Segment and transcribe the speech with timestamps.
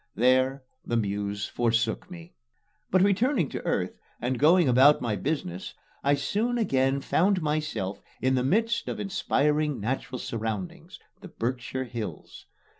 [0.15, 2.33] There the Muse forsook me.
[2.89, 8.33] But, returning to earth and going about my business, I soon again found myself in
[8.33, 12.47] the midst of inspiring natural surroundings the Berkshire Hills.